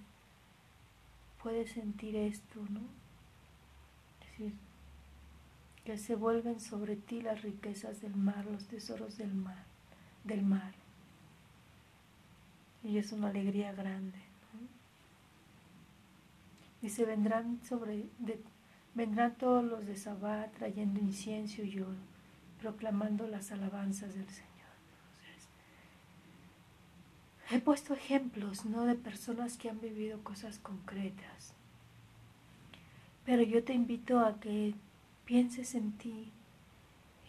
puede 1.41 1.67
sentir 1.67 2.15
esto, 2.15 2.61
¿no? 2.69 2.81
Es 4.21 4.29
decir, 4.31 4.53
que 5.83 5.97
se 5.97 6.15
vuelven 6.15 6.59
sobre 6.59 6.95
ti 6.95 7.21
las 7.21 7.41
riquezas 7.41 8.01
del 8.01 8.15
mar, 8.15 8.45
los 8.45 8.65
tesoros 8.65 9.17
del 9.17 9.33
mar, 9.33 9.63
del 10.25 10.43
mar. 10.43 10.73
Y 12.83 12.97
es 12.97 13.11
una 13.11 13.29
alegría 13.29 13.71
grande. 13.73 14.19
Dice, 16.81 17.03
vendrán, 17.05 17.59
sobre, 17.67 18.03
vendrán 18.93 19.35
todos 19.35 19.63
los 19.63 19.87
de 19.87 19.95
Sabá 19.95 20.47
trayendo 20.55 20.99
incienso 20.99 21.63
y 21.63 21.79
oro, 21.79 21.95
proclamando 22.61 23.27
las 23.27 23.51
alabanzas 23.51 24.13
del 24.13 24.29
Señor. 24.29 24.51
he 27.49 27.59
puesto 27.59 27.93
ejemplos, 27.93 28.65
¿no? 28.65 28.85
De 28.85 28.95
personas 28.95 29.57
que 29.57 29.69
han 29.69 29.79
vivido 29.79 30.23
cosas 30.23 30.59
concretas. 30.59 31.53
Pero 33.25 33.41
yo 33.41 33.63
te 33.63 33.73
invito 33.73 34.19
a 34.19 34.39
que 34.39 34.75
pienses 35.25 35.73
en 35.73 35.91
ti, 35.93 36.31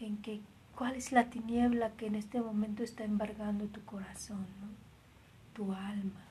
en 0.00 0.18
que 0.18 0.40
cuál 0.76 0.94
es 0.94 1.10
la 1.10 1.30
tiniebla 1.30 1.96
que 1.96 2.06
en 2.06 2.14
este 2.14 2.40
momento 2.40 2.84
está 2.84 3.02
embargando 3.04 3.66
tu 3.66 3.84
corazón, 3.84 4.46
tu 5.54 5.72
alma 5.72 6.26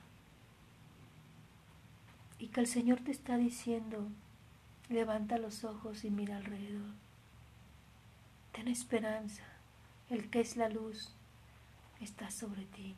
y 2.38 2.48
que 2.48 2.60
el 2.60 2.66
Señor 2.66 3.00
te 3.00 3.10
está 3.10 3.36
diciendo, 3.36 4.08
levanta 4.88 5.38
los 5.38 5.64
ojos 5.64 6.04
y 6.04 6.10
mira 6.10 6.36
alrededor. 6.36 6.94
Ten 8.52 8.68
esperanza, 8.68 9.42
el 10.10 10.30
que 10.30 10.40
es 10.40 10.56
la 10.56 10.68
luz 10.68 11.14
está 12.00 12.30
sobre 12.30 12.64
ti. 12.66 12.94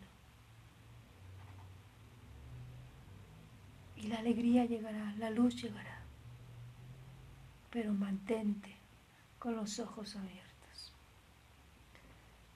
Y 3.97 4.03
la 4.09 4.19
alegría 4.19 4.65
llegará, 4.65 5.13
la 5.19 5.31
luz 5.31 5.61
llegará, 5.61 6.03
pero 7.71 7.93
mantente 7.95 8.77
con 9.39 9.57
los 9.57 9.79
ojos 9.81 10.15
abiertos. 10.17 10.48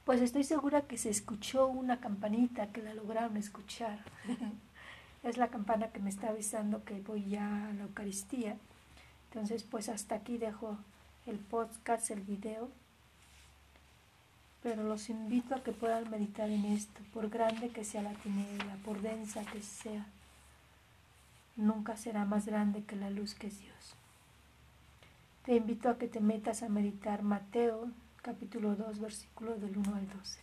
Pues 0.05 0.21
estoy 0.21 0.43
segura 0.43 0.83
que 0.83 0.99
se 0.99 1.11
escuchó 1.11 1.69
una 1.69 2.01
campanita 2.01 2.73
que 2.73 2.83
la 2.83 2.93
lograron 2.93 3.37
escuchar. 3.37 4.01
es 5.23 5.37
la 5.37 5.49
campana 5.49 5.89
que 5.89 6.01
me 6.01 6.11
está 6.11 6.31
avisando 6.31 6.85
que 6.85 7.01
voy 7.01 7.25
ya 7.27 7.69
a 7.69 7.73
la 7.73 7.85
Eucaristía. 7.85 8.57
Entonces, 9.31 9.63
pues 9.63 9.89
hasta 9.89 10.17
aquí 10.17 10.39
dejo 10.39 10.77
el 11.27 11.39
podcast, 11.39 12.11
el 12.11 12.21
video. 12.23 12.69
Pero 14.65 14.83
los 14.83 15.09
invito 15.09 15.55
a 15.55 15.63
que 15.63 15.73
puedan 15.73 16.11
meditar 16.11 16.51
en 16.51 16.65
esto, 16.65 17.01
por 17.15 17.31
grande 17.31 17.71
que 17.71 17.85
sea 17.85 18.03
la 18.03 18.13
tiniebla, 18.15 18.77
por 18.85 19.01
densa 19.03 19.45
que 19.45 19.63
sea. 19.63 20.07
Nunca 21.57 21.97
será 21.97 22.25
más 22.25 22.47
grande 22.47 22.83
que 22.85 22.97
la 22.97 23.11
luz 23.11 23.35
que 23.35 23.49
es 23.49 23.61
Dios. 23.61 23.95
Te 25.45 25.57
invito 25.57 25.89
a 25.89 25.99
que 25.99 26.09
te 26.09 26.21
metas 26.21 26.63
a 26.63 26.69
meditar 26.69 27.23
Mateo 27.23 27.91
capítulo 28.23 28.77
2, 28.77 29.01
versículo 29.01 29.57
del 29.57 29.77
1 29.77 29.95
al 29.95 30.09
12. 30.09 30.41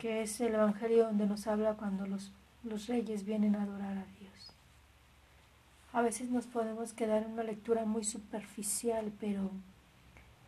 que 0.00 0.22
es 0.22 0.40
el 0.40 0.54
Evangelio 0.54 1.04
donde 1.04 1.26
nos 1.26 1.46
habla 1.46 1.74
cuando 1.74 2.06
los, 2.06 2.32
los 2.64 2.86
reyes 2.86 3.26
vienen 3.26 3.54
a 3.54 3.64
adorar 3.64 3.98
a 3.98 4.06
Dios. 4.18 4.52
A 5.92 6.00
veces 6.00 6.30
nos 6.30 6.46
podemos 6.46 6.94
quedar 6.94 7.22
en 7.22 7.32
una 7.32 7.42
lectura 7.42 7.84
muy 7.84 8.02
superficial, 8.04 9.12
pero 9.20 9.50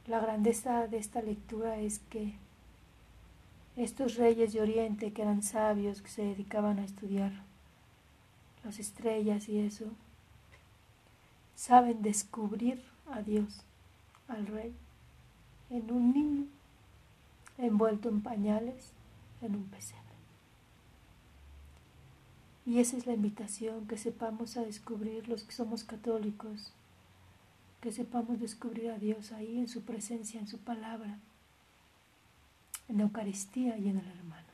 la 0.06 0.20
grandeza 0.20 0.86
de 0.86 0.96
esta 0.96 1.20
lectura 1.20 1.76
es 1.76 1.98
que 2.08 2.34
estos 3.76 4.16
reyes 4.16 4.54
de 4.54 4.62
Oriente, 4.62 5.12
que 5.12 5.20
eran 5.20 5.42
sabios, 5.42 6.00
que 6.00 6.08
se 6.08 6.22
dedicaban 6.22 6.78
a 6.78 6.84
estudiar 6.84 7.32
las 8.64 8.78
estrellas 8.78 9.50
y 9.50 9.58
eso, 9.58 9.84
saben 11.54 12.00
descubrir 12.00 12.91
a 13.10 13.22
Dios, 13.22 13.60
al 14.28 14.46
rey, 14.46 14.74
en 15.70 15.90
un 15.90 16.12
niño 16.12 16.46
envuelto 17.58 18.08
en 18.08 18.22
pañales 18.22 18.92
en 19.40 19.56
un 19.56 19.64
pesebre. 19.64 20.02
Y 22.64 22.78
esa 22.78 22.96
es 22.96 23.06
la 23.06 23.14
invitación, 23.14 23.86
que 23.88 23.98
sepamos 23.98 24.56
a 24.56 24.62
descubrir 24.62 25.28
los 25.28 25.42
que 25.42 25.52
somos 25.52 25.82
católicos, 25.82 26.72
que 27.80 27.90
sepamos 27.90 28.38
descubrir 28.38 28.90
a 28.90 28.98
Dios 28.98 29.32
ahí 29.32 29.58
en 29.58 29.68
su 29.68 29.82
presencia, 29.82 30.38
en 30.38 30.46
su 30.46 30.58
palabra, 30.58 31.18
en 32.88 32.98
la 32.98 33.02
Eucaristía 33.02 33.76
y 33.78 33.88
en 33.88 33.98
el 33.98 34.06
hermano. 34.06 34.46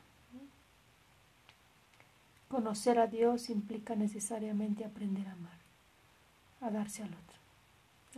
Conocer 2.48 2.98
a 2.98 3.06
Dios 3.06 3.50
implica 3.50 3.94
necesariamente 3.94 4.86
aprender 4.86 5.28
a 5.28 5.32
amar, 5.32 5.58
a 6.62 6.70
darse 6.70 7.02
al 7.02 7.10
otro. 7.10 7.37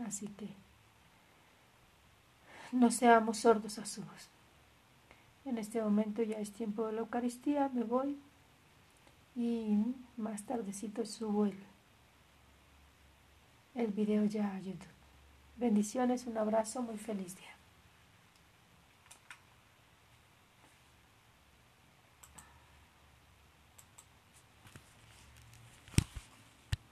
Así 0.07 0.29
que 0.29 0.49
no 2.73 2.91
seamos 2.91 3.39
sordos 3.39 3.79
a 3.79 3.87
su 3.87 4.03
voz. 4.03 4.29
En 5.45 5.59
este 5.59 5.83
momento 5.83 6.23
ya 6.23 6.39
es 6.39 6.53
tiempo 6.53 6.87
de 6.87 6.93
la 6.93 7.01
Eucaristía, 7.01 7.71
me 7.73 7.83
voy 7.83 8.17
y 9.35 9.79
más 10.17 10.43
tardecito 10.45 11.05
subo 11.07 11.47
el, 11.47 11.59
el 13.75 13.89
video 13.89 14.25
ya 14.25 14.55
a 14.55 14.61
YouTube. 14.61 14.89
Bendiciones, 15.57 16.27
un 16.27 16.39
abrazo, 16.39 16.83
muy 16.83 16.99
feliz 16.99 17.37
día. 17.37 17.60